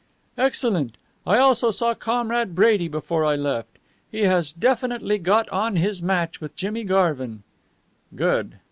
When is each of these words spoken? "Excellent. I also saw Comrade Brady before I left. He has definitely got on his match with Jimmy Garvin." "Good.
"Excellent. 0.35 0.95
I 1.27 1.37
also 1.37 1.69
saw 1.69 1.93
Comrade 1.93 2.55
Brady 2.55 2.87
before 2.87 3.23
I 3.23 3.35
left. 3.35 3.77
He 4.11 4.21
has 4.21 4.51
definitely 4.51 5.19
got 5.19 5.47
on 5.49 5.75
his 5.75 6.01
match 6.01 6.41
with 6.41 6.55
Jimmy 6.55 6.83
Garvin." 6.83 7.43
"Good. 8.15 8.55